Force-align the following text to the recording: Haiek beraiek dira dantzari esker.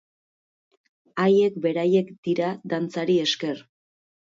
Haiek 1.25 1.61
beraiek 1.67 2.13
dira 2.31 2.51
dantzari 2.77 3.23
esker. 3.31 3.67